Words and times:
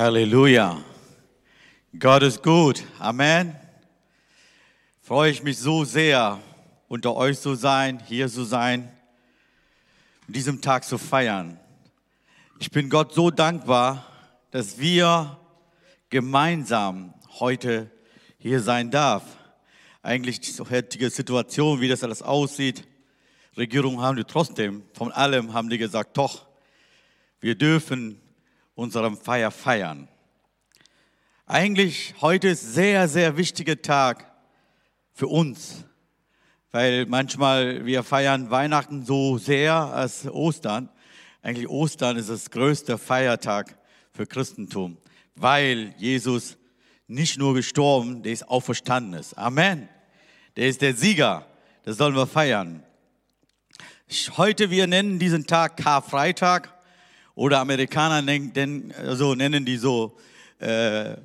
Halleluja. 0.00 0.82
Gott 1.98 2.22
ist 2.22 2.42
gut. 2.42 2.82
Amen. 2.98 3.54
Freue 5.02 5.30
ich 5.30 5.42
mich 5.42 5.58
so 5.58 5.84
sehr, 5.84 6.40
unter 6.88 7.14
euch 7.14 7.38
zu 7.38 7.54
sein, 7.54 8.02
hier 8.06 8.26
zu 8.28 8.44
sein, 8.44 8.90
an 10.26 10.32
diesem 10.32 10.62
Tag 10.62 10.86
zu 10.86 10.96
feiern. 10.96 11.60
Ich 12.60 12.70
bin 12.70 12.88
Gott 12.88 13.12
so 13.12 13.30
dankbar, 13.30 14.06
dass 14.52 14.78
wir 14.78 15.38
gemeinsam 16.08 17.12
heute 17.38 17.90
hier 18.38 18.62
sein 18.62 18.90
darf. 18.90 19.22
Eigentlich 20.00 20.40
die 20.40 20.62
heutige 20.62 21.10
Situation, 21.10 21.82
wie 21.82 21.88
das 21.88 22.02
alles 22.02 22.22
aussieht. 22.22 22.88
Regierung 23.54 24.00
haben 24.00 24.16
die 24.16 24.24
trotzdem, 24.24 24.82
von 24.94 25.12
allem 25.12 25.52
haben 25.52 25.68
die 25.68 25.76
gesagt, 25.76 26.16
doch, 26.16 26.46
wir 27.42 27.54
dürfen 27.54 28.18
unserem 28.74 29.16
Feier 29.16 29.50
feiern. 29.50 30.08
Eigentlich 31.46 32.14
heute 32.20 32.48
ist 32.48 32.74
sehr, 32.74 33.08
sehr 33.08 33.36
wichtiger 33.36 33.80
Tag 33.82 34.30
für 35.12 35.26
uns, 35.26 35.84
weil 36.70 37.06
manchmal 37.06 37.84
wir 37.84 38.04
feiern 38.04 38.50
Weihnachten 38.50 39.04
so 39.04 39.36
sehr 39.38 39.74
als 39.74 40.26
Ostern. 40.26 40.88
Eigentlich 41.42 41.68
Ostern 41.68 42.16
ist 42.16 42.30
das 42.30 42.50
größte 42.50 42.98
Feiertag 42.98 43.76
für 44.12 44.26
Christentum, 44.26 44.98
weil 45.34 45.94
Jesus 45.98 46.56
nicht 47.06 47.38
nur 47.38 47.54
gestorben, 47.54 48.22
der 48.22 48.32
ist 48.32 48.48
auferstanden 48.48 49.14
ist. 49.14 49.36
Amen. 49.36 49.88
Der 50.56 50.68
ist 50.68 50.80
der 50.80 50.94
Sieger. 50.94 51.46
Das 51.82 51.96
sollen 51.96 52.14
wir 52.14 52.26
feiern. 52.26 52.84
Heute 54.36 54.70
wir 54.70 54.86
nennen 54.86 55.18
diesen 55.18 55.46
Tag 55.46 55.76
Karfreitag 55.76 56.79
oder 57.40 57.60
Amerikaner 57.60 58.20
nennen, 58.20 58.92
also 58.98 59.34
nennen 59.34 59.64
die 59.64 59.78
so 59.78 60.14
äh, 60.58 61.16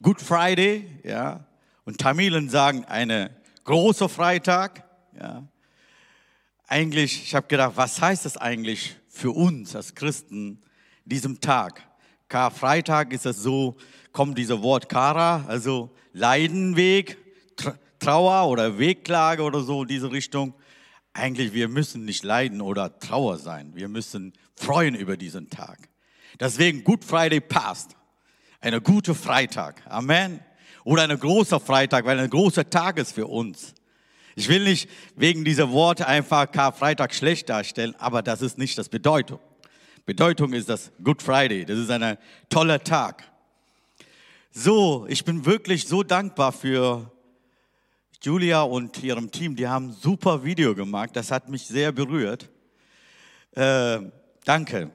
Good 0.00 0.18
Friday, 0.18 0.86
ja. 1.04 1.44
Und 1.84 1.98
Tamilen 1.98 2.48
sagen 2.48 2.86
eine 2.86 3.36
große 3.64 4.08
Freitag, 4.08 4.82
ja. 5.20 5.46
Eigentlich, 6.68 7.22
ich 7.22 7.34
habe 7.34 7.48
gedacht, 7.48 7.72
was 7.74 8.00
heißt 8.00 8.24
das 8.24 8.38
eigentlich 8.38 8.96
für 9.10 9.30
uns 9.30 9.76
als 9.76 9.94
Christen 9.94 10.62
diesem 11.04 11.38
Tag? 11.38 11.82
Karfreitag 12.28 13.12
ist 13.12 13.26
es 13.26 13.42
so, 13.42 13.76
kommt 14.10 14.38
dieses 14.38 14.62
Wort 14.62 14.88
Kara, 14.88 15.44
also 15.48 15.94
Leidenweg, 16.14 17.18
Trauer 17.98 18.48
oder 18.48 18.78
Wegklage 18.78 19.42
oder 19.42 19.60
so 19.60 19.82
in 19.82 19.88
diese 19.88 20.10
Richtung. 20.10 20.54
Eigentlich, 21.18 21.52
wir 21.52 21.66
müssen 21.66 22.04
nicht 22.04 22.22
leiden 22.22 22.60
oder 22.60 22.96
Trauer 23.00 23.38
sein. 23.38 23.72
Wir 23.74 23.88
müssen 23.88 24.32
freuen 24.54 24.94
über 24.94 25.16
diesen 25.16 25.50
Tag. 25.50 25.88
Deswegen 26.38 26.84
Good 26.84 27.04
Friday 27.04 27.40
passt. 27.40 27.96
Eine 28.60 28.80
gute 28.80 29.16
Freitag. 29.16 29.82
Amen. 29.88 30.38
Oder 30.84 31.02
ein 31.02 31.18
großer 31.18 31.58
Freitag, 31.58 32.04
weil 32.04 32.20
ein 32.20 32.30
großer 32.30 32.70
Tag 32.70 32.98
ist 32.98 33.12
für 33.12 33.26
uns. 33.26 33.74
Ich 34.36 34.48
will 34.48 34.62
nicht 34.62 34.88
wegen 35.16 35.44
dieser 35.44 35.72
Worte 35.72 36.06
einfach 36.06 36.52
Karfreitag 36.52 37.12
schlecht 37.12 37.48
darstellen, 37.48 37.96
aber 37.98 38.22
das 38.22 38.40
ist 38.40 38.56
nicht 38.56 38.78
das 38.78 38.88
Bedeutung. 38.88 39.40
Bedeutung 40.06 40.52
ist 40.52 40.68
das 40.68 40.92
Good 41.02 41.20
Friday. 41.20 41.64
Das 41.64 41.80
ist 41.80 41.90
ein 41.90 42.16
toller 42.48 42.84
Tag. 42.84 43.24
So, 44.52 45.04
ich 45.08 45.24
bin 45.24 45.44
wirklich 45.44 45.88
so 45.88 46.04
dankbar 46.04 46.52
für 46.52 47.10
Julia 48.22 48.62
und 48.62 49.00
ihrem 49.02 49.30
Team. 49.30 49.54
Die 49.54 49.68
haben 49.68 49.90
ein 49.90 49.92
super 49.92 50.42
Video 50.42 50.74
gemacht. 50.74 51.10
Das 51.14 51.30
hat 51.30 51.48
mich 51.48 51.66
sehr 51.66 51.92
berührt. 51.92 52.50
Äh, 53.52 54.00
danke. 54.44 54.90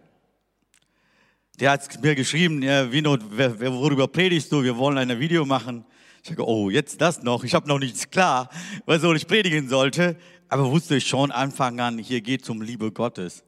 Der 1.59 1.71
hat 1.71 2.01
mir 2.01 2.15
geschrieben, 2.15 2.61
ja, 2.61 2.91
Vino, 2.91 3.17
worüber 3.21 4.07
predigst 4.09 4.51
du? 4.51 4.61
Wir 4.61 4.77
wollen 4.77 4.97
ein 4.97 5.19
Video 5.19 5.45
machen. 5.45 5.85
Ich 6.21 6.29
sage, 6.29 6.45
oh, 6.45 6.69
jetzt 6.69 6.99
das 6.99 7.23
noch. 7.23 7.45
Ich 7.45 7.53
habe 7.53 7.67
noch 7.67 7.79
nichts 7.79 8.09
klar, 8.09 8.49
was 8.85 9.03
ich 9.03 9.27
predigen 9.27 9.69
sollte. 9.69 10.17
Aber 10.49 10.69
wusste 10.69 10.97
ich 10.97 11.07
schon 11.07 11.31
Anfang 11.31 11.79
an, 11.79 11.97
hier 11.99 12.19
geht 12.19 12.43
es 12.43 12.49
um 12.49 12.61
Liebe 12.61 12.91
Gottes. 12.91 13.43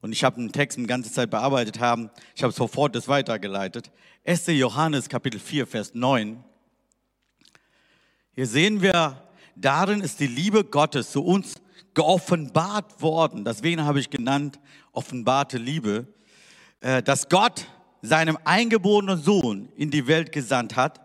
Und 0.00 0.12
ich 0.12 0.24
habe 0.24 0.38
einen 0.38 0.50
Text 0.50 0.76
eine 0.76 0.88
ganze 0.88 1.12
Zeit 1.12 1.30
bearbeitet 1.30 1.78
haben. 1.78 2.10
Ich 2.34 2.42
habe 2.42 2.52
sofort 2.52 2.96
das 2.96 3.06
weitergeleitet. 3.06 3.92
1. 4.24 4.46
Johannes 4.48 5.08
Kapitel 5.08 5.38
4, 5.38 5.66
Vers 5.66 5.94
9. 5.94 6.42
Hier 8.40 8.46
sehen 8.46 8.80
wir, 8.80 9.22
darin 9.54 10.00
ist 10.00 10.18
die 10.18 10.26
Liebe 10.26 10.64
Gottes 10.64 11.10
zu 11.10 11.22
uns 11.22 11.56
geoffenbart 11.92 13.02
worden. 13.02 13.44
Deswegen 13.44 13.84
habe 13.84 14.00
ich 14.00 14.08
genannt, 14.08 14.58
offenbarte 14.92 15.58
Liebe. 15.58 16.06
Äh, 16.80 17.02
dass 17.02 17.28
Gott 17.28 17.66
seinem 18.00 18.38
eingeborenen 18.44 19.20
Sohn 19.20 19.68
in 19.76 19.90
die 19.90 20.06
Welt 20.06 20.32
gesandt 20.32 20.74
hat, 20.74 21.02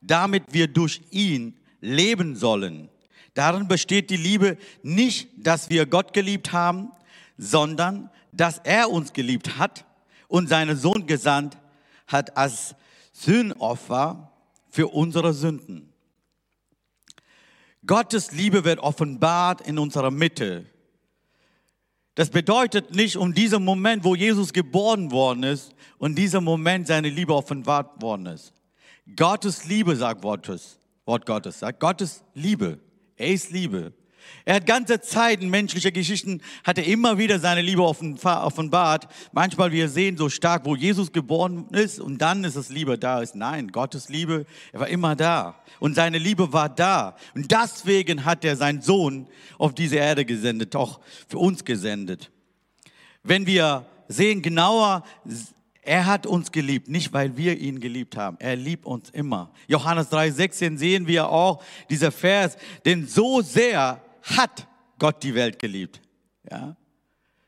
damit 0.00 0.42
wir 0.50 0.66
durch 0.66 1.02
ihn 1.12 1.56
leben 1.80 2.34
sollen. 2.34 2.88
Darin 3.34 3.68
besteht 3.68 4.10
die 4.10 4.16
Liebe 4.16 4.58
nicht, 4.82 5.28
dass 5.36 5.70
wir 5.70 5.86
Gott 5.86 6.12
geliebt 6.12 6.52
haben, 6.52 6.90
sondern 7.38 8.10
dass 8.32 8.58
er 8.58 8.90
uns 8.90 9.12
geliebt 9.12 9.56
hat 9.56 9.84
und 10.26 10.48
seinen 10.48 10.76
Sohn 10.76 11.06
gesandt 11.06 11.58
hat 12.08 12.36
als 12.36 12.74
Sühnopfer 13.12 14.32
für 14.68 14.88
unsere 14.88 15.32
Sünden. 15.32 15.91
Gottes 17.86 18.32
Liebe 18.32 18.64
wird 18.64 18.78
offenbart 18.78 19.66
in 19.66 19.78
unserer 19.78 20.10
Mitte. 20.10 20.66
Das 22.14 22.30
bedeutet 22.30 22.94
nicht, 22.94 23.16
um 23.16 23.32
diesen 23.32 23.64
Moment, 23.64 24.04
wo 24.04 24.14
Jesus 24.14 24.52
geboren 24.52 25.10
worden 25.10 25.42
ist 25.44 25.74
und 25.98 26.16
dieser 26.16 26.40
Moment 26.40 26.86
seine 26.86 27.08
Liebe 27.08 27.34
offenbart 27.34 28.02
worden 28.02 28.26
ist. 28.26 28.52
Gottes 29.16 29.64
Liebe, 29.64 29.96
sagt 29.96 30.22
Wort 30.22 30.46
Gottes, 31.26 31.58
sagt 31.58 31.80
Gottes 31.80 32.22
Liebe. 32.34 32.78
Er 33.16 33.28
ist 33.28 33.50
Liebe. 33.50 33.92
Er 34.44 34.56
hat 34.56 34.66
ganze 34.66 35.00
Zeit 35.00 35.40
in 35.40 35.50
menschlicher 35.50 35.90
Geschichten, 35.90 36.40
hat 36.64 36.78
er 36.78 36.84
immer 36.84 37.18
wieder 37.18 37.38
seine 37.38 37.62
Liebe 37.62 37.82
offenbart. 37.82 39.08
Manchmal, 39.32 39.72
wir 39.72 39.88
sehen 39.88 40.16
so 40.16 40.28
stark, 40.28 40.64
wo 40.64 40.74
Jesus 40.74 41.12
geboren 41.12 41.68
ist 41.70 42.00
und 42.00 42.18
dann 42.18 42.42
ist 42.44 42.56
es 42.56 42.68
Liebe 42.68 42.98
da 42.98 43.20
ist. 43.20 43.34
Nein, 43.34 43.68
Gottes 43.68 44.08
Liebe, 44.08 44.46
er 44.72 44.80
war 44.80 44.88
immer 44.88 45.14
da. 45.14 45.62
Und 45.78 45.94
seine 45.94 46.18
Liebe 46.18 46.52
war 46.52 46.68
da. 46.68 47.16
Und 47.34 47.50
deswegen 47.52 48.24
hat 48.24 48.44
er 48.44 48.56
seinen 48.56 48.82
Sohn 48.82 49.28
auf 49.58 49.74
diese 49.74 49.96
Erde 49.96 50.24
gesendet, 50.24 50.74
auch 50.74 51.00
für 51.28 51.38
uns 51.38 51.64
gesendet. 51.64 52.30
Wenn 53.22 53.46
wir 53.46 53.86
sehen 54.08 54.42
genauer, 54.42 55.04
er 55.82 56.06
hat 56.06 56.26
uns 56.26 56.52
geliebt, 56.52 56.88
nicht 56.88 57.12
weil 57.12 57.36
wir 57.36 57.58
ihn 57.58 57.80
geliebt 57.80 58.16
haben. 58.16 58.36
Er 58.38 58.54
liebt 58.54 58.86
uns 58.86 59.10
immer. 59.10 59.50
Johannes 59.66 60.10
3,16 60.12 60.78
sehen 60.78 61.06
wir 61.08 61.28
auch 61.28 61.62
dieser 61.90 62.12
Vers, 62.12 62.56
denn 62.84 63.06
so 63.06 63.42
sehr 63.42 64.00
hat 64.22 64.66
Gott 64.98 65.22
die 65.22 65.34
Welt 65.34 65.58
geliebt. 65.58 66.00
Ja? 66.50 66.76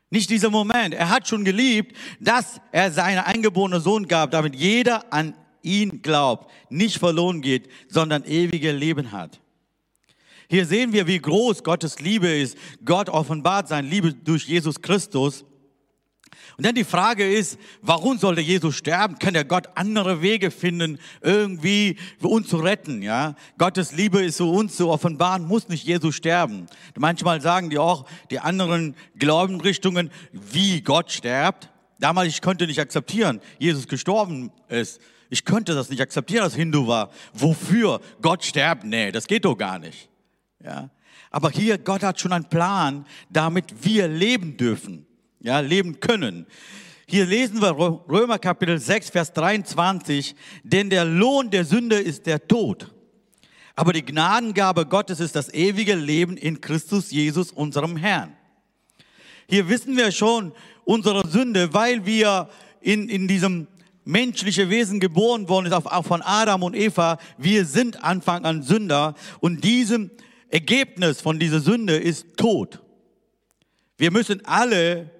Nicht 0.09 0.29
dieser 0.29 0.49
Moment. 0.49 0.93
Er 0.93 1.09
hat 1.09 1.27
schon 1.27 1.43
geliebt, 1.43 1.95
dass 2.19 2.61
er 2.71 2.91
seinen 2.91 3.19
eingeborenen 3.19 3.81
Sohn 3.81 4.07
gab, 4.07 4.31
damit 4.31 4.55
jeder 4.55 5.11
an 5.11 5.35
ihn 5.61 6.01
glaubt, 6.01 6.51
nicht 6.69 6.99
verloren 6.99 7.41
geht, 7.41 7.69
sondern 7.89 8.23
ewige 8.23 8.71
Leben 8.71 9.11
hat. 9.11 9.41
Hier 10.47 10.65
sehen 10.65 10.93
wir, 10.93 11.07
wie 11.07 11.19
groß 11.19 11.63
Gottes 11.63 11.99
Liebe 11.99 12.27
ist. 12.27 12.57
Gott 12.83 13.09
offenbart 13.09 13.67
seine 13.67 13.87
Liebe 13.87 14.13
durch 14.13 14.45
Jesus 14.47 14.81
Christus. 14.81 15.43
Und 16.57 16.65
dann 16.65 16.75
die 16.75 16.83
Frage 16.85 17.29
ist, 17.29 17.59
warum 17.81 18.17
sollte 18.17 18.41
Jesus 18.41 18.75
sterben? 18.75 19.19
Kann 19.19 19.33
der 19.33 19.43
Gott 19.43 19.67
andere 19.75 20.21
Wege 20.21 20.51
finden, 20.51 20.99
irgendwie 21.21 21.97
uns 22.21 22.47
zu 22.47 22.57
retten? 22.57 23.01
Ja, 23.01 23.35
Gottes 23.57 23.91
Liebe 23.91 24.23
ist 24.23 24.37
für 24.37 24.45
uns 24.45 24.77
zu 24.77 24.89
offenbaren, 24.89 25.45
muss 25.45 25.67
nicht 25.67 25.85
Jesus 25.85 26.15
sterben. 26.15 26.67
Manchmal 26.97 27.41
sagen 27.41 27.69
die 27.69 27.77
auch, 27.77 28.05
die 28.31 28.39
anderen 28.39 28.95
Glaubenrichtungen, 29.17 30.11
wie 30.31 30.81
Gott 30.81 31.11
sterbt. 31.11 31.69
Damals, 31.99 32.29
ich 32.29 32.41
konnte 32.41 32.67
nicht 32.67 32.79
akzeptieren, 32.79 33.41
Jesus 33.59 33.87
gestorben 33.87 34.51
ist. 34.69 35.01
Ich 35.29 35.43
könnte 35.43 35.73
das 35.73 35.89
nicht 35.89 36.01
akzeptieren, 36.01 36.43
als 36.43 36.55
Hindu 36.55 36.87
war. 36.87 37.09
Wofür? 37.33 37.99
Gott 38.21 38.43
sterbt? 38.43 38.83
Nee, 38.83 39.11
das 39.11 39.27
geht 39.27 39.43
doch 39.43 39.57
gar 39.57 39.79
nicht. 39.79 40.09
Ja. 40.63 40.89
Aber 41.31 41.49
hier, 41.49 41.77
Gott 41.77 42.03
hat 42.03 42.19
schon 42.19 42.31
einen 42.31 42.45
Plan, 42.45 43.05
damit 43.29 43.83
wir 43.83 44.07
leben 44.07 44.55
dürfen 44.55 45.04
ja, 45.45 45.59
leben 45.59 45.99
können. 45.99 46.47
Hier 47.07 47.25
lesen 47.25 47.61
wir 47.61 47.77
Römer 47.77 48.39
Kapitel 48.39 48.79
6, 48.79 49.11
Vers 49.11 49.31
23, 49.33 50.35
denn 50.63 50.89
der 50.89 51.05
Lohn 51.05 51.51
der 51.51 51.65
Sünde 51.65 51.97
ist 51.97 52.25
der 52.25 52.47
Tod. 52.47 52.91
Aber 53.75 53.93
die 53.93 54.03
Gnadengabe 54.03 54.87
Gottes 54.87 55.19
ist 55.19 55.35
das 55.35 55.53
ewige 55.53 55.93
Leben 55.93 56.35
in 56.35 56.61
Christus 56.61 57.11
Jesus, 57.11 57.51
unserem 57.51 57.95
Herrn. 57.95 58.35
Hier 59.47 59.69
wissen 59.69 59.95
wir 59.95 60.11
schon 60.11 60.51
unsere 60.83 61.27
Sünde, 61.29 61.71
weil 61.75 62.07
wir 62.07 62.49
in, 62.81 63.07
in 63.07 63.27
diesem 63.27 63.67
menschlichen 64.03 64.71
Wesen 64.71 64.99
geboren 64.99 65.47
worden 65.47 65.67
ist, 65.67 65.73
auch 65.73 66.05
von 66.05 66.23
Adam 66.23 66.63
und 66.63 66.75
Eva. 66.75 67.19
Wir 67.37 67.65
sind 67.65 68.03
Anfang 68.03 68.45
an 68.45 68.63
Sünder 68.63 69.13
und 69.41 69.63
diesem 69.63 70.09
Ergebnis 70.49 71.21
von 71.21 71.37
dieser 71.37 71.59
Sünde 71.59 71.97
ist 71.97 72.35
Tod. 72.35 72.81
Wir 73.97 74.09
müssen 74.09 74.43
alle 74.45 75.14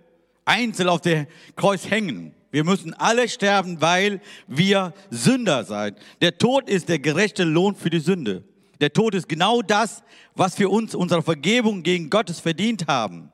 einzeln 0.45 0.89
auf 0.89 1.01
dem 1.01 1.27
Kreuz 1.55 1.89
hängen. 1.89 2.33
Wir 2.51 2.63
müssen 2.63 2.93
alle 2.93 3.27
sterben, 3.27 3.81
weil 3.81 4.21
wir 4.47 4.93
Sünder 5.09 5.65
sind. 5.65 5.97
Der 6.21 6.37
Tod 6.37 6.69
ist 6.69 6.87
der 6.87 6.99
gerechte 6.99 7.43
Lohn 7.43 7.75
für 7.75 7.89
die 7.89 7.99
Sünde. 7.99 8.43
Der 8.79 8.93
Tod 8.93 9.13
ist 9.13 9.27
genau 9.27 9.61
das, 9.61 10.03
was 10.35 10.57
wir 10.59 10.69
uns 10.69 10.95
unserer 10.95 11.21
Vergebung 11.21 11.83
gegen 11.83 12.09
Gottes 12.09 12.39
verdient 12.39 12.87
haben. 12.87 13.31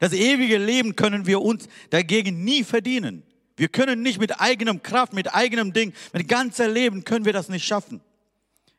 Das 0.00 0.12
ewige 0.12 0.58
Leben 0.58 0.96
können 0.96 1.26
wir 1.26 1.40
uns 1.40 1.68
dagegen 1.90 2.42
nie 2.42 2.64
verdienen. 2.64 3.22
Wir 3.56 3.68
können 3.68 4.02
nicht 4.02 4.18
mit 4.18 4.40
eigenem 4.40 4.82
Kraft, 4.82 5.12
mit 5.12 5.32
eigenem 5.32 5.72
Ding, 5.72 5.92
mit 6.12 6.26
ganzer 6.26 6.68
Leben 6.68 7.04
können 7.04 7.24
wir 7.24 7.32
das 7.32 7.48
nicht 7.48 7.64
schaffen. 7.64 8.00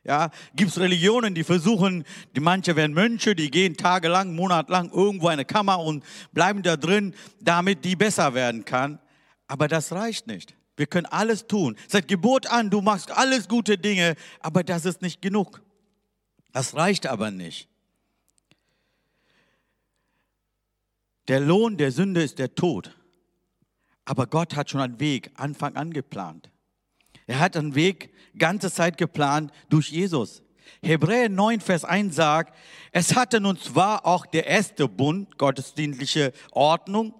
Ja, 0.06 0.30
gibt 0.54 0.70
es 0.70 0.78
Religionen, 0.78 1.34
die 1.34 1.42
versuchen, 1.42 2.04
die 2.36 2.40
manche 2.40 2.76
werden 2.76 2.94
Mönche, 2.94 3.34
die 3.34 3.50
gehen 3.50 3.76
tagelang, 3.76 4.36
monatelang 4.36 4.88
irgendwo 4.92 5.26
in 5.26 5.32
eine 5.32 5.44
Kammer 5.44 5.80
und 5.80 6.04
bleiben 6.32 6.62
da 6.62 6.76
drin, 6.76 7.12
damit 7.40 7.84
die 7.84 7.96
besser 7.96 8.32
werden 8.32 8.64
kann. 8.64 9.00
Aber 9.48 9.66
das 9.66 9.90
reicht 9.90 10.28
nicht. 10.28 10.54
Wir 10.76 10.86
können 10.86 11.06
alles 11.06 11.48
tun. 11.48 11.76
Seit 11.88 12.06
Geburt 12.06 12.48
an, 12.48 12.70
du 12.70 12.82
machst 12.82 13.10
alles 13.10 13.48
gute 13.48 13.78
Dinge, 13.78 14.14
aber 14.38 14.62
das 14.62 14.84
ist 14.84 15.02
nicht 15.02 15.22
genug. 15.22 15.60
Das 16.52 16.76
reicht 16.76 17.08
aber 17.08 17.32
nicht. 17.32 17.68
Der 21.26 21.40
Lohn 21.40 21.76
der 21.78 21.90
Sünde 21.90 22.22
ist 22.22 22.38
der 22.38 22.54
Tod. 22.54 22.94
Aber 24.04 24.28
Gott 24.28 24.54
hat 24.54 24.70
schon 24.70 24.80
einen 24.80 25.00
Weg 25.00 25.32
Anfang 25.34 25.74
an 25.74 25.92
geplant. 25.92 26.48
Er 27.26 27.40
hat 27.40 27.56
einen 27.56 27.74
Weg 27.74 28.12
ganze 28.38 28.70
Zeit 28.70 28.98
geplant 28.98 29.52
durch 29.68 29.90
Jesus. 29.90 30.42
Hebräer 30.82 31.28
9, 31.28 31.60
Vers 31.60 31.84
1 31.84 32.14
sagt, 32.14 32.54
es 32.92 33.14
hatte 33.14 33.40
nun 33.40 33.58
zwar 33.58 34.04
auch 34.06 34.26
der 34.26 34.46
erste 34.46 34.88
Bund, 34.88 35.38
gottesdienstliche 35.38 36.32
Ordnung 36.52 37.14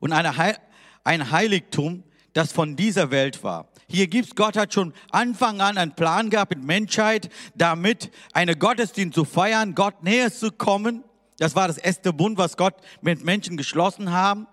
und 0.00 0.12
eine 0.12 0.36
Heil 0.36 0.56
ein 1.04 1.30
Heiligtum, 1.30 2.02
das 2.32 2.52
von 2.52 2.74
dieser 2.74 3.12
Welt 3.12 3.42
war. 3.44 3.68
Hier 3.88 4.08
gibt's, 4.08 4.34
Gott 4.34 4.56
hat 4.56 4.74
schon 4.74 4.92
Anfang 5.10 5.60
an 5.60 5.78
einen 5.78 5.94
Plan 5.94 6.30
gehabt 6.30 6.56
mit 6.56 6.64
Menschheit, 6.64 7.30
damit 7.54 8.10
eine 8.32 8.56
Gottesdienst 8.56 9.14
zu 9.14 9.24
feiern, 9.24 9.76
Gott 9.76 10.02
näher 10.02 10.32
zu 10.32 10.50
kommen. 10.50 11.04
Das 11.38 11.54
war 11.54 11.68
das 11.68 11.78
erste 11.78 12.12
Bund, 12.12 12.36
was 12.36 12.56
Gott 12.56 12.74
mit 13.00 13.24
Menschen 13.24 13.56
geschlossen 13.56 14.10
haben. 14.10 14.48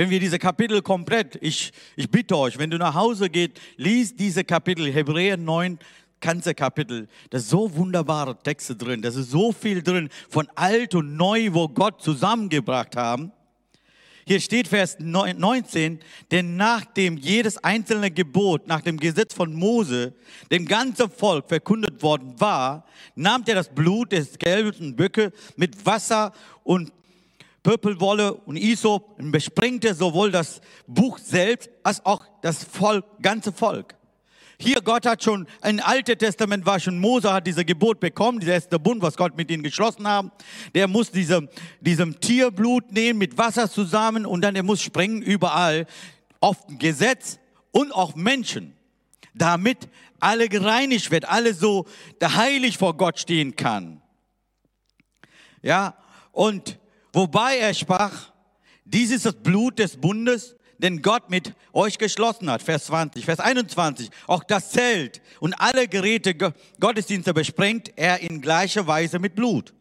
Wenn 0.00 0.08
wir 0.08 0.18
diese 0.18 0.38
Kapitel 0.38 0.80
komplett, 0.80 1.36
ich, 1.42 1.72
ich 1.94 2.10
bitte 2.10 2.34
euch, 2.38 2.56
wenn 2.56 2.70
du 2.70 2.78
nach 2.78 2.94
Hause 2.94 3.28
geht, 3.28 3.60
lies 3.76 4.16
diese 4.16 4.44
Kapitel, 4.44 4.90
Hebräer 4.90 5.36
9, 5.36 5.78
ganze 6.22 6.54
Kapitel. 6.54 7.06
Da 7.28 7.36
ist 7.36 7.50
so 7.50 7.76
wunderbare 7.76 8.34
Texte 8.42 8.74
drin. 8.74 9.02
Da 9.02 9.10
ist 9.10 9.16
so 9.16 9.52
viel 9.52 9.82
drin 9.82 10.08
von 10.30 10.48
alt 10.54 10.94
und 10.94 11.18
neu, 11.18 11.50
wo 11.52 11.68
Gott 11.68 12.00
zusammengebracht 12.00 12.96
haben. 12.96 13.30
Hier 14.26 14.40
steht 14.40 14.68
Vers 14.68 14.96
19, 15.00 15.98
denn 16.30 16.56
nachdem 16.56 17.18
jedes 17.18 17.58
einzelne 17.58 18.10
Gebot 18.10 18.68
nach 18.68 18.80
dem 18.80 18.96
Gesetz 18.96 19.34
von 19.34 19.52
Mose 19.52 20.14
dem 20.50 20.64
ganzen 20.64 21.10
Volk 21.10 21.46
verkündet 21.46 22.02
worden 22.02 22.40
war, 22.40 22.86
nahm 23.16 23.42
er 23.46 23.56
das 23.56 23.68
Blut 23.68 24.12
des 24.12 24.38
gelben 24.38 24.96
Böcke 24.96 25.30
mit 25.56 25.84
Wasser 25.84 26.32
und 26.64 26.90
Purpelwolle 27.62 28.34
und 28.34 28.56
Isop 28.56 29.18
und 29.18 29.32
besprengte 29.32 29.94
sowohl 29.94 30.30
das 30.30 30.60
Buch 30.86 31.18
selbst 31.18 31.70
als 31.82 32.04
auch 32.04 32.24
das 32.42 32.64
Volk, 32.64 33.04
ganze 33.20 33.52
Volk. 33.52 33.94
Hier, 34.58 34.82
Gott 34.82 35.06
hat 35.06 35.24
schon, 35.24 35.46
ein 35.62 35.80
Altes 35.80 36.18
Testament 36.18 36.66
war 36.66 36.78
schon, 36.78 36.98
Mose 36.98 37.32
hat 37.32 37.46
diese 37.46 37.64
Gebot 37.64 37.98
bekommen, 37.98 38.40
dieser 38.40 38.52
erste 38.52 38.78
Bund, 38.78 39.00
was 39.00 39.16
Gott 39.16 39.34
mit 39.34 39.50
ihnen 39.50 39.62
geschlossen 39.62 40.06
haben. 40.06 40.30
Der 40.74 40.86
muss 40.86 41.10
diese, 41.10 41.48
diesem 41.80 42.20
Tierblut 42.20 42.92
nehmen 42.92 43.18
mit 43.18 43.38
Wasser 43.38 43.70
zusammen 43.70 44.26
und 44.26 44.42
dann 44.42 44.56
er 44.56 44.62
muss 44.62 44.82
sprengen 44.82 45.22
überall 45.22 45.86
auf 46.40 46.58
Gesetz 46.78 47.38
und 47.70 47.90
auf 47.92 48.16
Menschen, 48.16 48.74
damit 49.34 49.88
alle 50.18 50.48
gereinigt 50.48 51.10
wird, 51.10 51.26
alle 51.26 51.54
so 51.54 51.86
heilig 52.22 52.76
vor 52.76 52.98
Gott 52.98 53.18
stehen 53.18 53.56
kann. 53.56 54.02
Ja, 55.62 55.94
und 56.32 56.79
wobei 57.12 57.58
er 57.58 57.74
sprach, 57.74 58.32
dies 58.84 59.10
ist 59.10 59.26
das 59.26 59.34
Blut 59.34 59.78
des 59.78 59.96
Bundes, 59.96 60.56
den 60.78 61.02
Gott 61.02 61.30
mit 61.30 61.54
euch 61.72 61.98
geschlossen 61.98 62.50
hat. 62.50 62.62
Vers 62.62 62.86
20, 62.86 63.24
Vers 63.24 63.40
21. 63.40 64.10
Auch 64.26 64.42
das 64.44 64.70
Zelt 64.70 65.20
und 65.38 65.54
alle 65.54 65.88
Geräte 65.88 66.34
Gottesdienste 66.80 67.34
besprengt 67.34 67.92
er 67.96 68.20
in 68.20 68.40
gleicher 68.40 68.86
Weise 68.86 69.18
mit 69.18 69.34
Blut. 69.34 69.74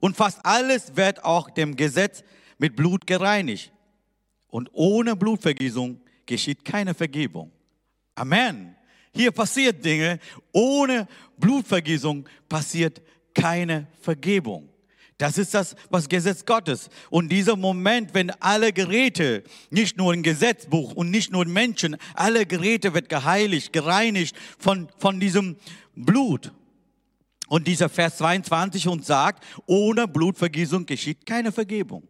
Und 0.00 0.16
fast 0.16 0.44
alles 0.44 0.96
wird 0.96 1.24
auch 1.24 1.50
dem 1.50 1.76
Gesetz 1.76 2.22
mit 2.58 2.76
Blut 2.76 3.06
gereinigt. 3.06 3.72
Und 4.48 4.70
ohne 4.72 5.16
Blutvergießung 5.16 6.00
geschieht 6.24 6.64
keine 6.64 6.94
Vergebung. 6.94 7.50
Amen. 8.14 8.76
Hier 9.12 9.32
passiert 9.32 9.84
Dinge. 9.84 10.20
Ohne 10.52 11.08
Blutvergießung 11.38 12.28
passiert 12.48 13.02
keine 13.34 13.88
Vergebung. 14.00 14.68
Das 15.18 15.36
ist 15.36 15.52
das, 15.52 15.74
was 15.90 16.08
Gesetz 16.08 16.46
Gottes. 16.46 16.88
Und 17.10 17.28
dieser 17.30 17.56
Moment, 17.56 18.14
wenn 18.14 18.30
alle 18.40 18.72
Geräte, 18.72 19.42
nicht 19.68 19.96
nur 19.96 20.12
ein 20.12 20.22
Gesetzbuch 20.22 20.92
und 20.92 21.10
nicht 21.10 21.32
nur 21.32 21.44
Menschen, 21.44 21.96
alle 22.14 22.46
Geräte 22.46 22.94
wird 22.94 23.08
geheiligt, 23.08 23.72
gereinigt 23.72 24.36
von, 24.58 24.88
von 24.96 25.18
diesem 25.18 25.56
Blut. 25.96 26.52
Und 27.48 27.66
dieser 27.66 27.88
Vers 27.88 28.18
22 28.18 28.86
uns 28.86 29.08
sagt, 29.08 29.44
ohne 29.66 30.06
Blutvergießung 30.06 30.86
geschieht 30.86 31.26
keine 31.26 31.50
Vergebung. 31.50 32.06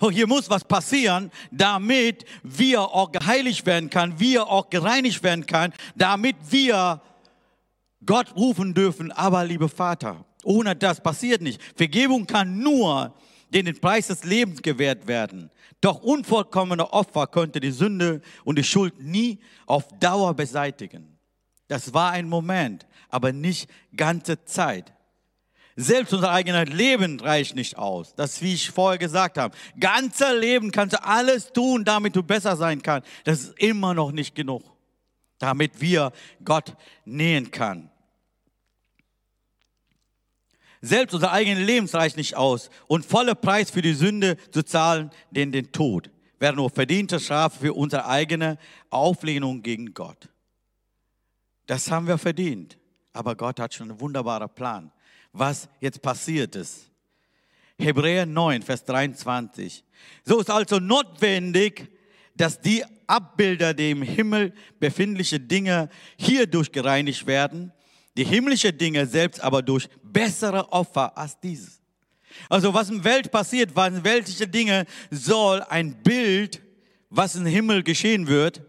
Oh, 0.00 0.10
hier 0.10 0.26
muss 0.26 0.48
was 0.48 0.64
passieren, 0.64 1.30
damit 1.50 2.24
wir 2.42 2.80
auch 2.80 3.12
geheiligt 3.12 3.66
werden 3.66 3.90
kann, 3.90 4.18
wir 4.18 4.46
auch 4.46 4.70
gereinigt 4.70 5.22
werden 5.22 5.44
kann, 5.44 5.74
damit 5.94 6.36
wir 6.48 7.02
Gott 8.06 8.34
rufen 8.34 8.72
dürfen, 8.72 9.12
aber 9.12 9.44
liebe 9.44 9.68
Vater, 9.68 10.24
ohne 10.44 10.76
das 10.76 11.02
passiert 11.02 11.42
nicht. 11.42 11.60
Vergebung 11.76 12.26
kann 12.26 12.58
nur 12.58 13.14
den 13.50 13.80
Preis 13.80 14.08
des 14.08 14.24
Lebens 14.24 14.62
gewährt 14.62 15.06
werden. 15.06 15.50
Doch 15.80 16.02
unvollkommene 16.02 16.92
Opfer 16.92 17.26
könnte 17.26 17.60
die 17.60 17.70
Sünde 17.70 18.20
und 18.44 18.58
die 18.58 18.64
Schuld 18.64 19.00
nie 19.02 19.40
auf 19.66 19.88
Dauer 19.98 20.34
beseitigen. 20.34 21.18
Das 21.68 21.94
war 21.94 22.12
ein 22.12 22.28
Moment, 22.28 22.86
aber 23.08 23.32
nicht 23.32 23.70
ganze 23.96 24.44
Zeit. 24.44 24.92
Selbst 25.76 26.12
unser 26.12 26.30
eigenes 26.30 26.68
Leben 26.68 27.20
reicht 27.20 27.54
nicht 27.54 27.78
aus. 27.78 28.14
Das 28.14 28.34
ist, 28.34 28.42
wie 28.42 28.54
ich 28.54 28.70
vorher 28.70 28.98
gesagt 28.98 29.38
habe. 29.38 29.56
Ganzer 29.78 30.34
Leben 30.34 30.72
kannst 30.72 30.94
du 30.94 31.04
alles 31.04 31.52
tun, 31.52 31.84
damit 31.84 32.16
du 32.16 32.22
besser 32.22 32.56
sein 32.56 32.82
kannst. 32.82 33.08
Das 33.24 33.40
ist 33.40 33.58
immer 33.58 33.94
noch 33.94 34.12
nicht 34.12 34.34
genug, 34.34 34.62
damit 35.38 35.80
wir 35.80 36.12
Gott 36.44 36.76
nähen 37.04 37.50
kann. 37.50 37.89
Selbst 40.82 41.14
unser 41.14 41.32
eigenes 41.32 41.66
Leben 41.66 41.86
reicht 41.86 42.16
nicht 42.16 42.36
aus 42.36 42.70
und 42.86 43.04
voller 43.04 43.34
Preis 43.34 43.70
für 43.70 43.82
die 43.82 43.94
Sünde 43.94 44.36
zu 44.50 44.62
zahlen, 44.62 45.10
denn 45.30 45.52
den 45.52 45.72
Tod 45.72 46.10
wäre 46.38 46.54
nur 46.54 46.70
verdiente 46.70 47.20
Strafe 47.20 47.58
für 47.60 47.74
unsere 47.74 48.06
eigene 48.06 48.58
Auflehnung 48.88 49.62
gegen 49.62 49.92
Gott. 49.92 50.28
Das 51.66 51.90
haben 51.90 52.06
wir 52.06 52.18
verdient. 52.18 52.78
Aber 53.12 53.34
Gott 53.34 53.60
hat 53.60 53.74
schon 53.74 53.90
einen 53.90 54.00
wunderbaren 54.00 54.48
Plan, 54.48 54.92
was 55.32 55.68
jetzt 55.80 56.00
passiert 56.00 56.56
ist. 56.56 56.90
Hebräer 57.78 58.26
9, 58.26 58.62
Vers 58.62 58.84
23. 58.84 59.84
So 60.24 60.40
ist 60.40 60.50
also 60.50 60.78
notwendig, 60.78 61.90
dass 62.36 62.60
die 62.60 62.84
Abbilder, 63.06 63.74
die 63.74 63.90
im 63.90 64.02
Himmel 64.02 64.52
befindliche 64.78 65.40
Dinge 65.40 65.88
hierdurch 66.16 66.72
gereinigt 66.72 67.26
werden, 67.26 67.72
die 68.16 68.24
himmlische 68.24 68.72
Dinge 68.72 69.06
selbst 69.06 69.40
aber 69.40 69.62
durch 69.62 69.88
bessere 70.02 70.72
Opfer 70.72 71.16
als 71.16 71.38
dieses. 71.40 71.80
Also 72.48 72.72
was 72.72 72.90
in 72.90 73.02
der 73.02 73.04
Welt 73.04 73.30
passiert, 73.30 73.74
was 73.74 73.92
in 73.92 74.04
weltliche 74.04 74.46
Dinge 74.46 74.86
soll 75.10 75.62
ein 75.62 76.02
Bild, 76.02 76.62
was 77.08 77.34
im 77.34 77.46
Himmel 77.46 77.82
geschehen 77.82 78.26
wird, 78.26 78.62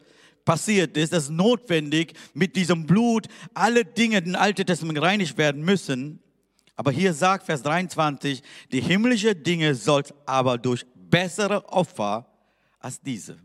passiert 0.45 0.98
ist, 0.98 1.13
es 1.13 1.24
ist 1.25 1.29
notwendig, 1.29 2.13
mit 2.33 2.55
diesem 2.55 2.86
Blut 2.86 3.27
alle 3.53 3.86
Dinge 3.86 4.17
in 4.17 4.36
Alten 4.36 4.65
Testament 4.65 4.98
gereinigt 4.98 5.38
werden 5.38 5.63
müssen. 5.63 6.19
Aber 6.75 6.91
hier 6.91 7.13
sagt 7.13 7.45
Vers 7.45 7.62
23, 7.62 8.41
die 8.71 8.81
himmlische 8.81 9.36
Dinge 9.36 9.75
soll 9.75 10.03
aber 10.25 10.57
durch 10.57 10.86
bessere 10.95 11.67
Opfer 11.69 12.25
als 12.79 13.00
diese. 13.00 13.38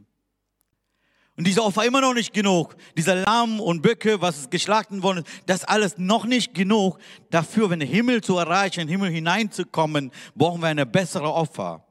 Und 1.37 1.47
diese 1.47 1.62
Opfer 1.62 1.85
immer 1.85 2.00
noch 2.00 2.14
nicht 2.14 2.33
genug. 2.33 2.76
Dieser 2.97 3.16
Lamm 3.16 3.61
und 3.61 3.83
Böcke, 3.83 4.23
was 4.23 4.49
geschlachtet 4.49 5.02
worden 5.02 5.19
ist, 5.19 5.43
das 5.45 5.64
alles 5.64 5.99
noch 5.99 6.25
nicht 6.25 6.55
genug. 6.55 6.99
Dafür, 7.31 7.69
wenn 7.69 7.81
den 7.81 7.88
Himmel 7.88 8.23
zu 8.23 8.38
erreichen, 8.38 8.81
in 8.81 8.87
den 8.87 8.93
Himmel 8.93 9.11
hineinzukommen, 9.11 10.12
brauchen 10.35 10.62
wir 10.62 10.69
eine 10.69 10.87
bessere 10.87 11.33
Opfer. 11.33 11.85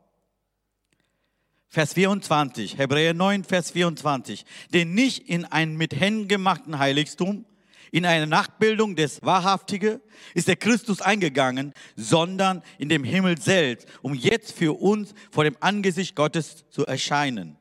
Vers 1.70 1.94
24, 1.94 2.78
Hebräer 2.78 3.14
9, 3.14 3.44
Vers 3.44 3.72
24. 3.72 4.46
Denn 4.74 4.94
nicht 4.94 5.30
in 5.30 5.46
ein 5.46 5.75
mit 5.75 5.94
Händen 5.94 6.28
gemachten 6.28 6.80
Heiligtum, 6.80 7.46
in 7.92 8.06
eine 8.06 8.28
Nachbildung 8.28 8.96
des 8.96 9.22
Wahrhaftigen 9.24 10.02
ist 10.34 10.48
der 10.48 10.56
Christus 10.56 11.02
eingegangen, 11.02 11.74
sondern 11.96 12.64
in 12.80 12.90
dem 12.90 13.04
Himmel 13.04 13.40
selbst, 13.40 13.88
um 14.02 14.16
jetzt 14.16 14.54
für 14.54 14.74
uns 14.80 15.14
vor 15.32 15.44
dem 15.44 15.56
Angesicht 15.60 16.16
Gottes 16.16 16.66
zu 16.70 16.86
erscheinen. 16.86 17.58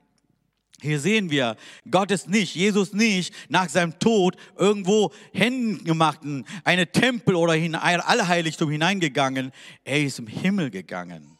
Hier 0.84 1.00
sehen 1.00 1.30
wir, 1.30 1.56
Gott 1.90 2.10
ist 2.10 2.28
nicht, 2.28 2.54
Jesus 2.54 2.92
nicht 2.92 3.34
nach 3.48 3.70
seinem 3.70 3.98
Tod 3.98 4.36
irgendwo 4.58 5.12
Händen 5.32 5.82
gemachten, 5.82 6.44
eine 6.62 6.86
Tempel 6.86 7.36
oder 7.36 7.56
in 7.56 7.74
ein 7.74 8.02
Allerheiligtum 8.02 8.70
hineingegangen. 8.70 9.50
Er 9.82 10.02
ist 10.02 10.18
im 10.18 10.26
Himmel 10.26 10.70
gegangen. 10.70 11.38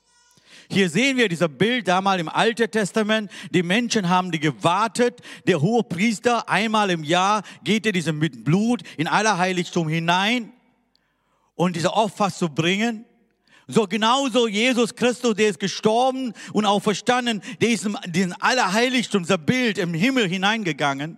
Hier 0.71 0.89
sehen 0.89 1.19
wir 1.19 1.29
dieser 1.29 1.49
Bild 1.49 1.89
damals 1.89 2.23
im 2.23 2.31
Alten 2.31 2.71
Testament. 2.71 3.31
Die 3.51 3.63
Menschen 3.63 4.09
haben 4.09 4.33
die 4.33 4.41
gewartet. 4.41 5.21
Der 5.47 5.61
hohe 5.61 5.83
Priester 5.83 6.49
einmal 6.49 6.89
im 6.89 7.05
Jahr 7.05 7.43
geht 7.65 7.85
er 7.85 7.93
diesem 7.93 8.19
mit 8.19 8.45
Blut 8.45 8.81
in 8.97 9.07
Allerheiligtum 9.07 9.91
hinein 9.91 10.55
und 11.55 11.77
diese 11.77 11.93
Opfer 11.93 12.31
zu 12.31 12.49
bringen. 12.49 13.05
So 13.67 13.87
genauso 13.87 14.47
Jesus 14.47 14.95
Christus, 14.95 15.35
der 15.35 15.49
ist 15.49 15.61
gestorben 15.61 16.33
und 16.53 16.67
auch 16.67 16.81
verstanden, 16.81 17.41
der 17.61 17.71
ist 17.71 17.87
in 17.87 17.97
diesen 18.07 18.33
Allerheiligtum, 18.35 19.23
unser 19.23 19.39
Bild 19.39 19.79
im 19.79 19.95
Himmel 19.95 20.29
hineingegangen. 20.29 21.17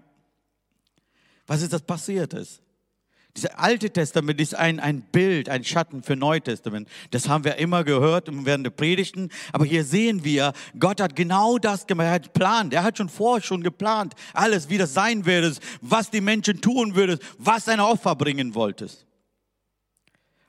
Was 1.46 1.62
ist 1.62 1.72
das 1.72 1.82
passiert 1.82 2.34
ist? 2.34 2.62
Dieses 3.36 3.50
Alte 3.50 3.90
Testament 3.90 4.40
ist 4.40 4.54
ein, 4.54 4.80
ein 4.80 5.02
Bild, 5.02 5.50
ein 5.50 5.62
Schatten 5.62 6.02
für 6.02 6.16
Neutestament. 6.16 6.88
Das 7.10 7.28
haben 7.28 7.44
wir 7.44 7.56
immer 7.56 7.84
gehört 7.84 8.28
während 8.30 8.64
der 8.64 8.70
Predigten. 8.70 9.28
Aber 9.52 9.66
hier 9.66 9.84
sehen 9.84 10.24
wir, 10.24 10.54
Gott 10.78 11.02
hat 11.02 11.14
genau 11.14 11.58
das 11.58 11.86
gemacht. 11.86 12.06
Er 12.06 12.12
hat 12.12 12.22
geplant. 12.32 12.72
Er 12.72 12.82
hat 12.82 12.96
schon 12.96 13.10
vorher 13.10 13.42
schon 13.42 13.62
geplant. 13.62 14.14
Alles, 14.32 14.70
wie 14.70 14.78
das 14.78 14.94
sein 14.94 15.26
würde, 15.26 15.54
was 15.82 16.10
die 16.10 16.22
Menschen 16.22 16.62
tun 16.62 16.94
würden, 16.94 17.18
was 17.36 17.68
ein 17.68 17.78
Opfer 17.78 18.14
bringen 18.14 18.54
wolltest. 18.54 19.05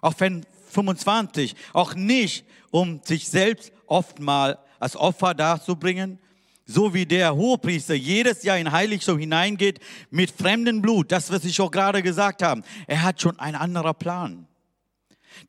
Auch 0.07 0.13
wenn 0.19 0.45
25, 0.69 1.53
auch 1.73 1.93
nicht, 1.93 2.45
um 2.71 3.01
sich 3.03 3.27
selbst 3.27 3.73
oftmal 3.87 4.57
als 4.79 4.95
Opfer 4.95 5.33
darzubringen, 5.33 6.17
so 6.65 6.93
wie 6.93 7.05
der 7.05 7.35
Hohepriester 7.35 7.93
jedes 7.93 8.43
Jahr 8.43 8.57
in 8.57 8.71
Heiligtum 8.71 9.17
hineingeht 9.17 9.81
mit 10.09 10.31
fremdem 10.31 10.81
Blut, 10.81 11.11
das, 11.11 11.29
was 11.29 11.43
ich 11.43 11.55
schon 11.55 11.71
gerade 11.71 12.01
gesagt 12.01 12.41
habe, 12.41 12.61
er 12.87 13.03
hat 13.03 13.19
schon 13.19 13.37
einen 13.37 13.57
anderen 13.57 13.95
Plan. 13.95 14.47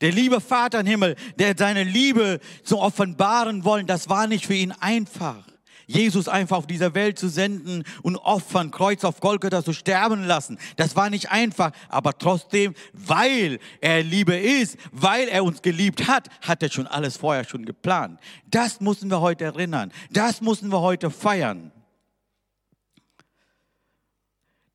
Der 0.01 0.11
liebe 0.11 0.41
Vater 0.41 0.81
im 0.81 0.87
Himmel, 0.87 1.15
der 1.37 1.55
seine 1.57 1.85
Liebe 1.85 2.41
zu 2.65 2.79
offenbaren 2.79 3.63
wollen, 3.63 3.87
das 3.87 4.09
war 4.09 4.27
nicht 4.27 4.45
für 4.45 4.55
ihn 4.55 4.73
einfach. 4.73 5.48
Jesus 5.89 6.27
einfach 6.27 6.57
auf 6.57 6.67
dieser 6.67 6.93
Welt 6.93 7.17
zu 7.17 7.29
senden 7.29 7.83
und 8.03 8.15
opfern, 8.15 8.69
Kreuz 8.69 9.03
auf 9.03 9.21
Golgatha 9.21 9.63
zu 9.63 9.73
sterben 9.73 10.23
lassen. 10.23 10.59
Das 10.75 10.95
war 10.95 11.09
nicht 11.09 11.31
einfach, 11.31 11.71
aber 11.87 12.15
trotzdem, 12.15 12.75
weil 12.93 13.57
er 13.81 14.03
Liebe 14.03 14.37
ist, 14.37 14.77
weil 14.91 15.27
er 15.27 15.43
uns 15.43 15.63
geliebt 15.63 16.07
hat, 16.07 16.29
hat 16.41 16.61
er 16.61 16.69
schon 16.69 16.85
alles 16.85 17.17
vorher 17.17 17.43
schon 17.43 17.65
geplant. 17.65 18.19
Das 18.45 18.81
müssen 18.81 19.09
wir 19.09 19.19
heute 19.19 19.45
erinnern. 19.45 19.91
Das 20.11 20.41
müssen 20.41 20.71
wir 20.71 20.79
heute 20.79 21.09
feiern. 21.09 21.71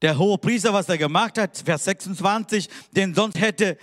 Der 0.03 0.19
hohe 0.19 0.37
Priester, 0.37 0.73
was 0.73 0.89
er 0.89 0.99
gemacht 0.99 1.39
hat, 1.39 1.63
Vers 1.65 1.85
26, 1.85 2.69
denn 2.91 3.15
sonst 3.15 3.41
hätte 3.41 3.79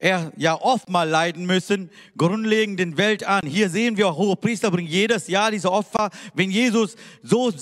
er 0.00 0.32
ja 0.36 0.58
oft 0.58 0.88
mal 0.88 1.08
leiden 1.08 1.44
müssen, 1.44 1.90
grundlegend 2.16 2.80
den 2.80 2.96
Welt 2.96 3.22
an. 3.22 3.46
Hier 3.46 3.68
sehen 3.68 3.98
wir, 3.98 4.16
hohe 4.16 4.34
Priester 4.34 4.70
bringen 4.70 4.88
jedes 4.88 5.28
Jahr 5.28 5.50
diese 5.50 5.70
Opfer. 5.70 6.08
Wenn 6.34 6.50
Jesus 6.50 6.96
so 7.22 7.52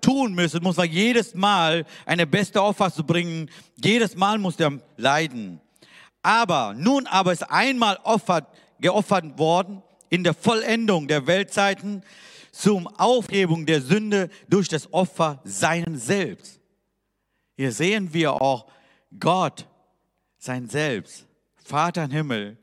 tun 0.00 0.34
müsse, 0.34 0.60
muss 0.60 0.78
er 0.78 0.84
jedes 0.84 1.34
Mal 1.34 1.84
eine 2.06 2.26
beste 2.26 2.62
Opfer 2.62 2.92
zu 2.92 3.04
bringen. 3.04 3.50
Jedes 3.82 4.16
Mal 4.16 4.38
muss 4.38 4.58
er 4.60 4.78
leiden. 4.96 5.60
Aber 6.22 6.72
nun 6.76 7.06
aber 7.08 7.32
ist 7.32 7.50
einmal 7.50 7.98
offert, 8.04 8.46
geopfert 8.80 9.36
worden 9.36 9.82
in 10.08 10.22
der 10.22 10.34
Vollendung 10.34 11.08
der 11.08 11.26
Weltzeiten 11.26 12.02
zum 12.52 12.86
Aufhebung 12.86 13.66
der 13.66 13.80
Sünde 13.80 14.30
durch 14.48 14.68
das 14.68 14.92
Opfer 14.92 15.40
seinen 15.44 15.98
Selbst. 15.98 16.60
Hier 17.56 17.72
sehen 17.72 18.12
wir 18.12 18.40
auch 18.40 18.66
Gott, 19.18 19.66
sein 20.38 20.68
Selbst 20.68 21.27
Vater 21.68 22.04
im 22.04 22.10
Himmel, 22.10 22.58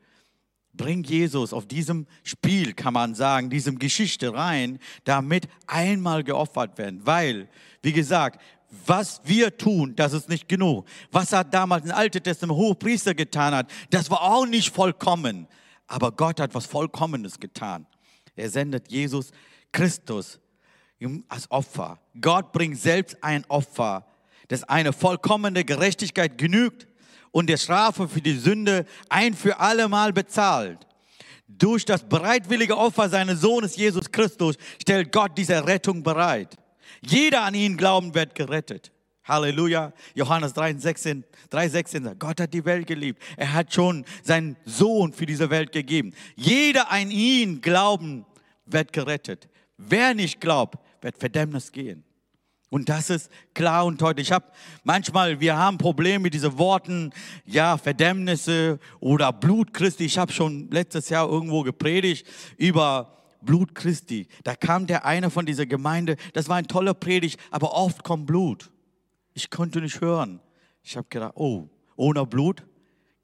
bring 0.74 1.02
Jesus 1.02 1.52
auf 1.52 1.66
diesem 1.66 2.06
Spiel, 2.22 2.74
kann 2.74 2.92
man 2.92 3.14
sagen, 3.14 3.50
diesem 3.50 3.78
Geschichte 3.78 4.34
rein, 4.34 4.78
damit 5.04 5.48
einmal 5.66 6.22
geopfert 6.24 6.76
werden. 6.78 7.00
Weil, 7.04 7.48
wie 7.82 7.92
gesagt, 7.92 8.40
was 8.84 9.20
wir 9.24 9.56
tun, 9.56 9.94
das 9.96 10.12
ist 10.12 10.28
nicht 10.28 10.48
genug. 10.48 10.86
Was 11.12 11.32
hat 11.32 11.54
damals 11.54 11.84
ein 11.84 11.92
Alte 11.92 12.20
Testament 12.20 12.58
Hohepriester 12.58 13.14
getan 13.14 13.54
hat, 13.54 13.70
das 13.90 14.10
war 14.10 14.22
auch 14.22 14.46
nicht 14.46 14.74
vollkommen. 14.74 15.46
Aber 15.86 16.12
Gott 16.12 16.40
hat 16.40 16.54
was 16.54 16.66
Vollkommenes 16.66 17.38
getan. 17.38 17.86
Er 18.34 18.50
sendet 18.50 18.90
Jesus 18.90 19.30
Christus 19.72 20.40
als 21.28 21.50
Opfer. 21.50 22.00
Gott 22.20 22.52
bringt 22.52 22.78
selbst 22.78 23.22
ein 23.22 23.44
Opfer, 23.48 24.06
das 24.48 24.64
eine 24.64 24.92
vollkommene 24.92 25.64
Gerechtigkeit 25.64 26.38
genügt 26.38 26.88
und 27.36 27.48
der 27.48 27.58
Strafe 27.58 28.08
für 28.08 28.22
die 28.22 28.38
Sünde 28.38 28.86
ein 29.10 29.34
für 29.34 29.60
alle 29.60 29.90
Mal 29.90 30.14
bezahlt. 30.14 30.86
Durch 31.46 31.84
das 31.84 32.02
bereitwillige 32.02 32.78
Opfer 32.78 33.10
seines 33.10 33.42
Sohnes 33.42 33.76
Jesus 33.76 34.10
Christus 34.10 34.56
stellt 34.80 35.12
Gott 35.12 35.32
diese 35.36 35.66
Rettung 35.66 36.02
bereit. 36.02 36.56
Jeder 37.02 37.42
an 37.42 37.52
ihn 37.52 37.76
glauben 37.76 38.14
wird 38.14 38.34
gerettet. 38.34 38.90
Halleluja. 39.24 39.92
Johannes 40.14 40.54
3, 40.54 40.78
16, 40.78 41.24
3, 41.50 41.68
16 41.68 42.04
sagt, 42.04 42.20
Gott 42.20 42.40
hat 42.40 42.54
die 42.54 42.64
Welt 42.64 42.86
geliebt. 42.86 43.22
Er 43.36 43.52
hat 43.52 43.74
schon 43.74 44.06
seinen 44.22 44.56
Sohn 44.64 45.12
für 45.12 45.26
diese 45.26 45.50
Welt 45.50 45.72
gegeben. 45.72 46.14
Jeder 46.36 46.90
an 46.90 47.10
ihn 47.10 47.60
glauben 47.60 48.24
wird 48.64 48.94
gerettet. 48.94 49.46
Wer 49.76 50.14
nicht 50.14 50.40
glaubt, 50.40 50.78
wird 51.02 51.18
Verdammnis 51.18 51.70
gehen. 51.70 52.02
Und 52.68 52.88
das 52.88 53.10
ist 53.10 53.30
klar 53.54 53.86
und 53.86 54.00
deutlich. 54.00 54.28
Ich 54.28 54.32
habe 54.32 54.46
manchmal, 54.82 55.40
wir 55.40 55.56
haben 55.56 55.78
Probleme 55.78 56.24
mit 56.24 56.34
diesen 56.34 56.58
Worten, 56.58 57.12
ja, 57.44 57.78
Verdämmnisse 57.78 58.80
oder 58.98 59.32
Blut 59.32 59.72
Christi. 59.72 60.04
Ich 60.04 60.18
habe 60.18 60.32
schon 60.32 60.68
letztes 60.70 61.08
Jahr 61.08 61.28
irgendwo 61.28 61.62
gepredigt 61.62 62.26
über 62.56 63.16
Blut 63.40 63.74
Christi. 63.74 64.26
Da 64.42 64.56
kam 64.56 64.86
der 64.86 65.04
eine 65.04 65.30
von 65.30 65.46
dieser 65.46 65.66
Gemeinde, 65.66 66.16
das 66.32 66.48
war 66.48 66.56
ein 66.56 66.66
toller 66.66 66.94
Predigt, 66.94 67.38
aber 67.50 67.72
oft 67.72 68.02
kommt 68.02 68.26
Blut. 68.26 68.70
Ich 69.32 69.50
konnte 69.50 69.80
nicht 69.80 70.00
hören. 70.00 70.40
Ich 70.82 70.96
habe 70.96 71.06
gedacht, 71.08 71.32
oh, 71.36 71.68
ohne 71.96 72.26
Blut 72.26 72.64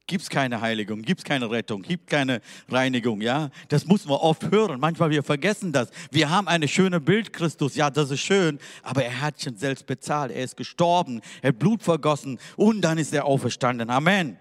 gibt 0.06 0.23
es 0.23 0.30
keine 0.30 0.61
Heiligung, 0.61 1.02
gibt 1.02 1.21
es 1.21 1.25
keine 1.25 1.50
Rettung, 1.50 1.82
gibt 1.82 2.09
keine 2.09 2.40
Reinigung, 2.68 3.21
ja. 3.21 3.50
Das 3.68 3.87
müssen 3.87 4.09
wir 4.09 4.23
oft 4.23 4.50
hören. 4.50 4.80
Manchmal 4.80 5.11
wir 5.11 5.23
vergessen 5.23 5.73
das. 5.73 5.90
Wir 6.11 6.30
haben 6.30 6.49
eine 6.49 6.68
schöne 6.68 7.00
Bild 7.00 7.32
Christus, 7.32 7.76
ja, 7.76 7.90
das 7.90 8.11
ist 8.11 8.21
schön, 8.21 8.59
aber 8.82 9.04
er 9.04 9.21
hat 9.21 9.40
schon 9.40 9.56
selbst 9.56 9.87
bezahlt. 9.87 10.32
Er 10.32 10.44
ist 10.44 10.56
gestorben, 10.56 11.21
er 11.40 11.49
hat 11.49 11.59
Blut 11.59 11.82
vergossen 11.82 12.38
und 12.56 12.80
dann 12.82 12.99
ist 12.99 13.12
er 13.12 13.25
auferstanden. 13.25 13.90
Amen. 13.90 14.38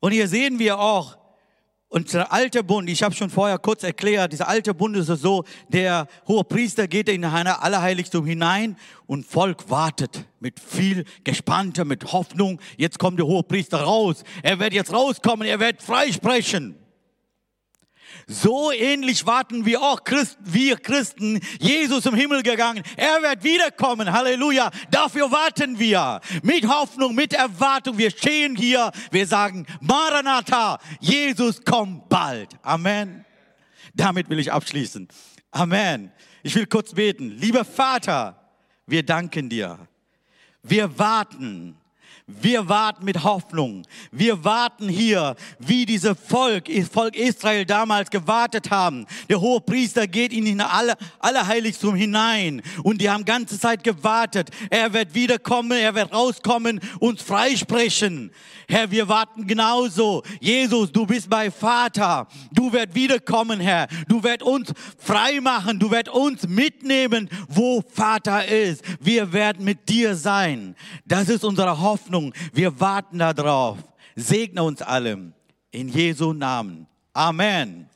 Und 0.00 0.12
hier 0.12 0.28
sehen 0.28 0.58
wir 0.58 0.78
auch, 0.78 1.19
und 1.90 2.14
der 2.14 2.32
alte 2.32 2.62
Bund, 2.62 2.88
ich 2.88 3.02
habe 3.02 3.14
schon 3.16 3.30
vorher 3.30 3.58
kurz 3.58 3.82
erklärt, 3.82 4.32
dieser 4.32 4.46
alte 4.46 4.72
Bund 4.72 4.96
ist 4.96 5.08
so, 5.08 5.44
der 5.68 6.06
hohe 6.28 6.44
Priester 6.44 6.86
geht 6.86 7.08
in 7.08 7.24
ein 7.24 7.46
Allerheiligtum 7.48 8.24
hinein 8.24 8.76
und 9.06 9.26
Volk 9.26 9.68
wartet 9.68 10.24
mit 10.38 10.60
viel 10.60 11.04
Gespannter, 11.24 11.84
mit 11.84 12.12
Hoffnung. 12.12 12.60
Jetzt 12.76 13.00
kommt 13.00 13.18
der 13.18 13.26
hohe 13.26 13.42
Priester 13.42 13.80
raus. 13.82 14.22
Er 14.44 14.60
wird 14.60 14.72
jetzt 14.72 14.92
rauskommen, 14.92 15.48
er 15.48 15.58
wird 15.58 15.82
freisprechen. 15.82 16.76
So 18.26 18.70
ähnlich 18.70 19.26
warten 19.26 19.64
wir 19.64 19.82
auch 19.82 20.04
Christ, 20.04 20.38
wir 20.40 20.76
Christen. 20.76 21.40
Jesus 21.58 22.06
im 22.06 22.14
Himmel 22.14 22.42
gegangen. 22.42 22.82
Er 22.96 23.22
wird 23.22 23.42
wiederkommen. 23.42 24.12
Halleluja. 24.12 24.70
Dafür 24.90 25.30
warten 25.32 25.78
wir. 25.78 26.20
Mit 26.42 26.68
Hoffnung, 26.68 27.14
mit 27.14 27.32
Erwartung. 27.32 27.98
Wir 27.98 28.10
stehen 28.10 28.54
hier. 28.54 28.92
Wir 29.10 29.26
sagen, 29.26 29.66
Maranatha. 29.80 30.78
Jesus 31.00 31.64
kommt 31.64 32.08
bald. 32.08 32.50
Amen. 32.62 33.24
Damit 33.94 34.28
will 34.30 34.38
ich 34.38 34.52
abschließen. 34.52 35.08
Amen. 35.50 36.12
Ich 36.42 36.54
will 36.54 36.66
kurz 36.66 36.94
beten. 36.94 37.30
Lieber 37.30 37.64
Vater, 37.64 38.40
wir 38.86 39.04
danken 39.04 39.48
dir. 39.48 39.78
Wir 40.62 40.98
warten 40.98 41.79
wir 42.40 42.68
warten 42.68 43.04
mit 43.04 43.24
Hoffnung. 43.24 43.86
Wir 44.12 44.44
warten 44.44 44.88
hier, 44.88 45.36
wie 45.58 45.86
diese 45.86 46.14
Volk, 46.14 46.68
Volk 46.92 47.16
Israel 47.16 47.64
damals 47.64 48.10
gewartet 48.10 48.70
haben. 48.70 49.06
Der 49.28 49.40
hohe 49.40 49.60
Priester 49.60 50.06
geht 50.06 50.32
in 50.32 50.44
die 50.44 50.60
Aller, 50.60 50.96
Allerheiligtum 51.18 51.94
hinein 51.94 52.62
und 52.82 53.00
die 53.00 53.10
haben 53.10 53.24
ganze 53.24 53.58
Zeit 53.58 53.82
gewartet. 53.84 54.50
Er 54.70 54.92
wird 54.92 55.14
wiederkommen, 55.14 55.72
er 55.72 55.94
wird 55.94 56.12
rauskommen, 56.12 56.80
uns 56.98 57.22
freisprechen. 57.22 58.30
Herr, 58.68 58.90
wir 58.90 59.08
warten 59.08 59.46
genauso. 59.46 60.22
Jesus, 60.40 60.92
du 60.92 61.04
bist 61.04 61.28
mein 61.28 61.50
Vater. 61.50 62.28
Du 62.52 62.72
wirst 62.72 62.94
wiederkommen, 62.94 63.58
Herr. 63.58 63.88
Du 64.08 64.22
wirst 64.22 64.42
uns 64.42 64.72
frei 64.96 65.40
machen. 65.40 65.78
Du 65.78 65.90
wirst 65.90 66.08
uns 66.08 66.46
mitnehmen, 66.46 67.28
wo 67.48 67.82
Vater 67.92 68.46
ist. 68.46 68.84
Wir 69.00 69.32
werden 69.32 69.64
mit 69.64 69.88
dir 69.88 70.14
sein. 70.14 70.76
Das 71.04 71.28
ist 71.28 71.44
unsere 71.44 71.80
Hoffnung. 71.80 72.19
Wir 72.52 72.80
warten 72.80 73.18
darauf. 73.18 73.78
Segne 74.16 74.62
uns 74.62 74.82
alle. 74.82 75.32
In 75.72 75.88
Jesu 75.88 76.32
Namen. 76.32 76.86
Amen. 77.12 77.89